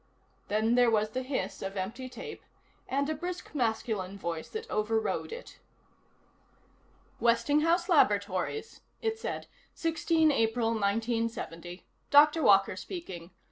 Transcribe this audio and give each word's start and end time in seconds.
Then 0.47 0.73
there 0.73 0.89
was 0.89 1.11
the 1.11 1.21
hiss 1.21 1.61
of 1.61 1.77
empty 1.77 2.09
tape, 2.09 2.41
and 2.87 3.07
a 3.07 3.13
brisk 3.13 3.53
masculine 3.53 4.17
voice 4.17 4.49
that 4.49 4.67
overrode 4.67 5.31
it: 5.31 5.59
"Westinghouse 7.19 7.87
Laboratories," 7.87 8.81
it 9.03 9.19
said, 9.19 9.45
"sixteen 9.75 10.31
April 10.31 10.73
nineteen 10.73 11.29
seventy. 11.29 11.85
Dr. 12.09 12.41
Walker 12.41 12.75
speaking. 12.75 13.29